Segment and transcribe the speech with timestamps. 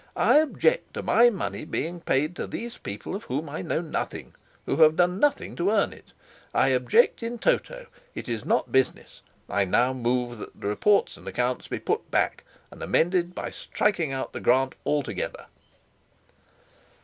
[0.17, 4.33] I object to my money being paid to these people of whom I know nothing,
[4.65, 6.11] who have done nothing to earn it.
[6.55, 7.85] I object in toto;
[8.15, 9.21] it is not business.
[9.47, 14.11] I now move that the report and accounts be put back, and amended by striking
[14.11, 15.45] out the grant altogether."